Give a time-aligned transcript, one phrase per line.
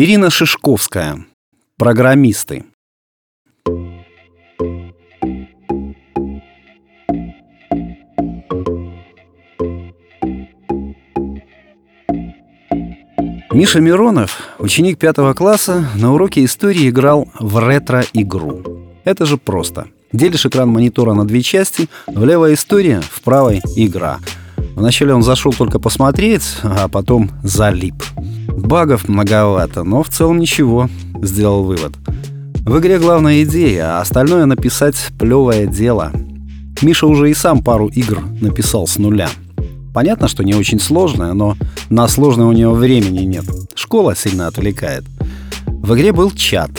[0.00, 1.26] Ирина Шишковская.
[1.76, 2.64] Программисты.
[13.52, 18.62] Миша Миронов, ученик пятого класса, на уроке истории играл в ретро-игру.
[19.02, 19.88] Это же просто.
[20.12, 24.20] Делишь экран монитора на две части, в левая история, в правой игра.
[24.76, 27.96] Вначале он зашел только посмотреть, а потом залип.
[28.58, 30.88] Багов многовато, но в целом ничего,
[31.22, 31.92] сделал вывод.
[32.60, 36.12] В игре главная идея, а остальное написать плевое дело.
[36.82, 39.28] Миша уже и сам пару игр написал с нуля.
[39.94, 41.56] Понятно, что не очень сложная, но
[41.88, 43.44] на сложное у него времени нет.
[43.74, 45.04] Школа сильно отвлекает.
[45.66, 46.70] В игре был чат.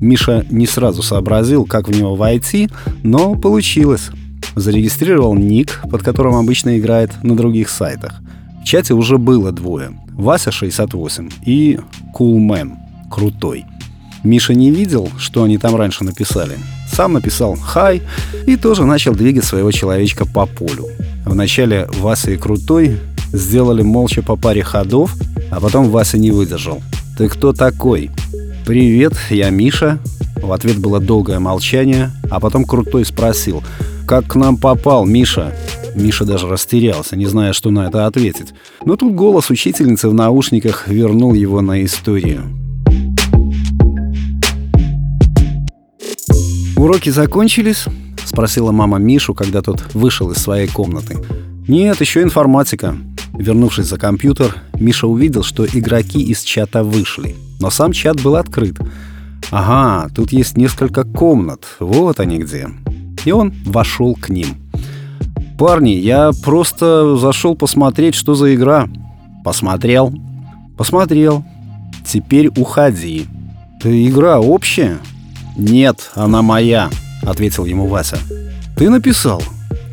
[0.00, 2.68] Миша не сразу сообразил, как в него войти,
[3.02, 4.10] но получилось.
[4.54, 8.20] Зарегистрировал ник, под которым обычно играет на других сайтах.
[8.64, 9.92] В чате уже было двое.
[10.12, 11.78] Вася 68 и
[12.14, 12.78] Кулмен,
[13.10, 13.66] крутой.
[14.22, 16.56] Миша не видел, что они там раньше написали.
[16.90, 18.00] Сам написал «Хай»
[18.46, 20.86] и тоже начал двигать своего человечка по полю.
[21.26, 22.98] Вначале Вася и Крутой
[23.34, 25.14] сделали молча по паре ходов,
[25.50, 26.82] а потом Вася не выдержал.
[27.18, 28.10] «Ты кто такой?»
[28.64, 29.98] «Привет, я Миша».
[30.36, 33.62] В ответ было долгое молчание, а потом Крутой спросил
[34.06, 35.52] «Как к нам попал, Миша?»
[35.94, 38.54] Миша даже растерялся, не зная, что на это ответить.
[38.84, 42.42] Но тут голос учительницы в наушниках вернул его на историю.
[46.76, 47.84] «Уроки закончились?»—
[48.24, 51.16] спросила мама Мишу, когда тот вышел из своей комнаты.
[51.68, 52.96] «Нет, еще информатика».
[53.32, 57.34] Вернувшись за компьютер, Миша увидел, что игроки из чата вышли.
[57.58, 58.76] Но сам чат был открыт.
[59.50, 61.64] «Ага, тут есть несколько комнат.
[61.80, 62.68] Вот они где».
[63.24, 64.63] И он вошел к ним.
[65.58, 68.88] «Парни, я просто зашел посмотреть, что за игра».
[69.44, 70.12] «Посмотрел?»
[70.76, 71.44] «Посмотрел.
[72.04, 73.26] Теперь уходи».
[73.80, 74.98] «Ты игра общая?»
[75.56, 76.90] «Нет, она моя»,—
[77.22, 78.18] ответил ему Вася.
[78.76, 79.42] «Ты написал?»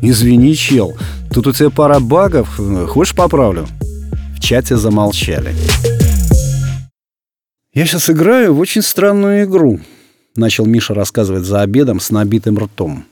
[0.00, 0.96] «Извини, чел,
[1.32, 3.66] тут у тебя пара багов, хочешь поправлю?»
[4.36, 5.52] В чате замолчали.
[7.74, 9.80] «Я сейчас играю в очень странную игру»,—
[10.36, 13.04] начал Миша рассказывать за обедом с набитым ртом.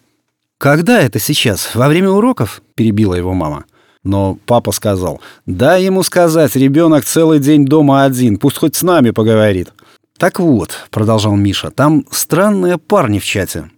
[0.59, 1.75] «Когда это сейчас?
[1.75, 3.65] Во время уроков?»— перебила его мама.
[4.05, 9.11] Но папа сказал, «Дай ему сказать, ребенок целый день дома один, пусть хоть с нами
[9.11, 9.73] поговорит».
[10.17, 13.71] «Так вот»,— продолжал Миша,— «там странные парни в чате».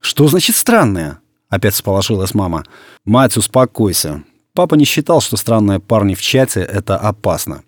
[0.00, 1.18] «Что значит странные?»—
[1.50, 2.64] опять сполошилась мама.
[3.04, 4.22] «Мать, успокойся».
[4.54, 7.62] Папа не считал, что странные парни в чате— это опасно.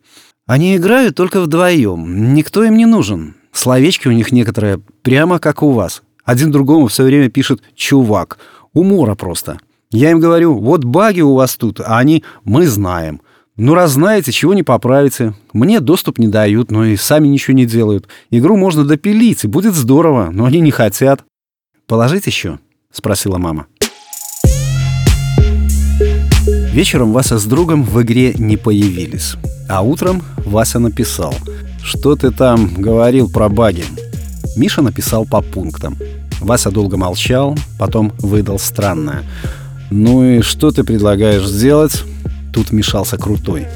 [0.47, 2.33] «Они играют только вдвоем.
[2.33, 3.35] Никто им не нужен.
[3.53, 6.03] Словечки у них некоторые прямо как у вас.
[6.25, 8.39] Один другому все время пишет «чувак».
[8.73, 9.59] Умора просто.
[9.91, 13.21] Я им говорю, вот баги у вас тут, а они «мы знаем».
[13.57, 15.33] Ну, раз знаете, чего не поправите.
[15.53, 18.09] Мне доступ не дают, но и сами ничего не делают.
[18.31, 21.23] Игру можно допилить, и будет здорово, но они не хотят.
[21.87, 22.59] «Положить еще?»—
[22.91, 23.67] спросила мама.
[26.73, 29.37] Вечером Вася с другом в игре не появились.
[29.69, 31.33] А утром Вася написал.
[31.81, 33.85] «Что ты там говорил про баги?»
[34.57, 35.97] Миша написал по пунктам.
[36.45, 39.25] Вася долго молчал, потом выдал странное.
[39.91, 42.03] «Ну и что ты предлагаешь сделать?»
[42.53, 43.67] Тут вмешался Крутой.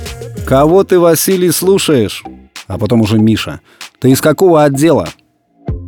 [0.47, 2.23] «Кого ты, Василий, слушаешь?»
[2.67, 3.61] А потом уже Миша.
[4.01, 5.09] «Ты из какого отдела?»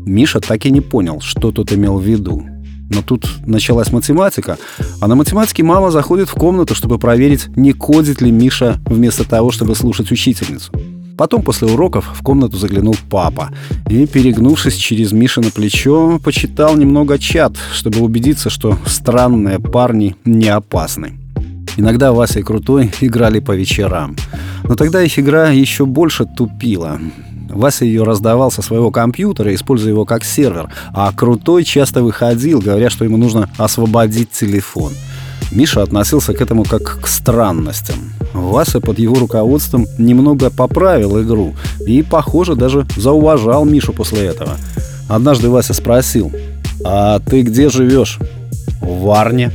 [0.07, 2.43] Миша так и не понял, что тут имел в виду.
[2.91, 4.59] Но тут началась математика,
[5.01, 9.53] а на математике мама заходит в комнату, чтобы проверить, не кодит ли Миша вместо того,
[9.53, 10.73] чтобы слушать учительницу.
[11.21, 13.51] Потом после уроков в комнату заглянул папа
[13.91, 20.49] и, перегнувшись через Миша на плечо, почитал немного чат, чтобы убедиться, что странные парни не
[20.49, 21.19] опасны.
[21.77, 24.17] Иногда Вася и Крутой играли по вечерам.
[24.65, 26.99] Но тогда их игра еще больше тупила.
[27.51, 32.89] Вася ее раздавал со своего компьютера, используя его как сервер, а Крутой часто выходил, говоря,
[32.89, 34.95] что ему нужно освободить телефон.
[35.53, 37.97] Миша относился к этому как к странностям.
[38.33, 41.55] Вася под его руководством немного поправил игру
[41.87, 44.57] и, похоже, даже зауважал Мишу после этого.
[45.09, 46.33] Однажды Вася спросил,
[46.85, 48.19] «А ты где живешь?»
[48.81, 49.51] «В Варне».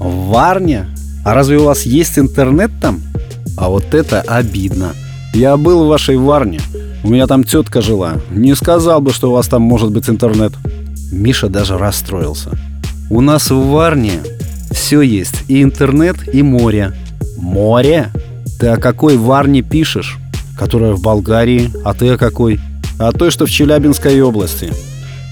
[0.00, 0.86] «В Варне?
[1.24, 3.00] А разве у вас есть интернет там?
[3.56, 4.92] А вот это обидно.
[5.32, 6.60] Я был в вашей Варне.
[7.02, 8.16] У меня там тетка жила.
[8.30, 10.52] Не сказал бы, что у вас там может быть интернет.
[11.12, 12.50] Миша даже расстроился.
[13.10, 14.20] У нас в Варне
[14.70, 15.44] все есть.
[15.48, 16.92] И интернет, и море.
[17.36, 18.10] Море?
[18.58, 20.18] Ты о какой Варне пишешь?
[20.58, 21.70] Которая в Болгарии.
[21.84, 22.60] А ты о какой?
[22.98, 24.72] А той, что в Челябинской области.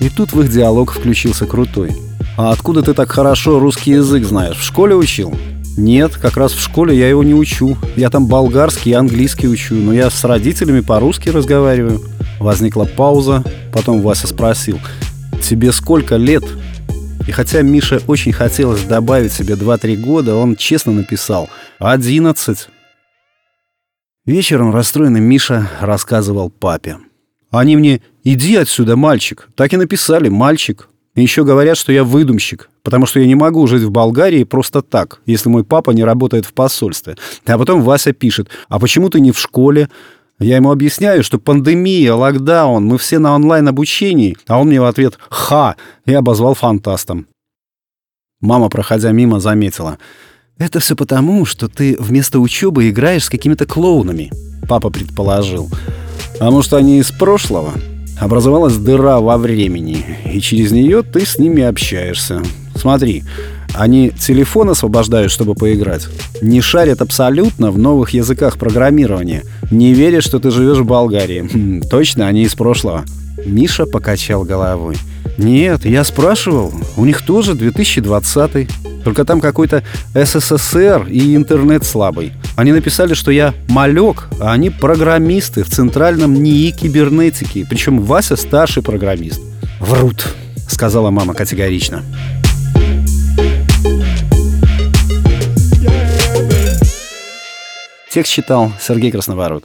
[0.01, 1.93] И тут в их диалог включился Крутой.
[2.37, 4.57] «А откуда ты так хорошо русский язык знаешь?
[4.57, 5.35] В школе учил?»
[5.77, 7.79] Нет, как раз в школе я его не учу.
[7.97, 12.03] Я там болгарский и английский учу, но я с родителями по-русски разговариваю.
[12.41, 13.43] Возникла пауза,
[13.73, 14.79] потом Вася спросил,
[15.43, 16.45] «Тебе сколько лет?»
[17.27, 21.49] И хотя Мише очень хотелось добавить себе 2-3 года, он честно написал
[21.81, 22.59] «11».
[24.25, 26.99] Вечером расстроенный Миша рассказывал папе.
[27.51, 29.49] «Они мне «Иди отсюда, мальчик».
[29.57, 30.89] Так и написали «мальчик».
[31.17, 34.81] И еще говорят, что я выдумщик, потому что я не могу жить в Болгарии просто
[34.81, 37.17] так, если мой папа не работает в посольстве.
[37.45, 39.91] А потом Вася пишет, а почему ты не в школе?
[40.39, 45.19] Я ему объясняю, что пандемия, локдаун, мы все на онлайн-обучении, а он мне в ответ
[45.31, 45.75] «Ха!»
[46.07, 47.27] и обозвал фантастом.
[48.41, 49.99] Мама, проходя мимо, заметила.
[50.63, 54.31] «Это все потому, что ты вместо учебы играешь с какими-то клоунами»,—
[54.69, 55.69] папа предположил.
[56.39, 57.73] «А может, они из прошлого?»
[58.21, 62.43] образовалась дыра во времени, и через нее ты с ними общаешься.
[62.77, 63.25] Смотри,
[63.75, 66.07] они телефон освобождают, чтобы поиграть.
[66.41, 69.43] Не шарят абсолютно в новых языках программирования.
[69.73, 71.49] Не верят, что ты живешь в Болгарии.
[71.53, 73.05] Хм, точно, они из прошлого.
[73.45, 74.97] Миша покачал головой.
[75.39, 76.73] Нет, я спрашивал.
[76.97, 78.69] У них тоже 2020.
[79.05, 79.83] Только там какой-то
[80.15, 82.33] СССР и интернет слабый.
[82.57, 87.67] Они написали, что я малек, а они программисты в центральном НИИ кибернетики.
[87.69, 89.41] Причем Вася старший программист.
[89.81, 90.35] Врут,
[90.69, 92.03] сказала мама категорично.
[98.11, 99.65] Текст читал Сергей Красноворот.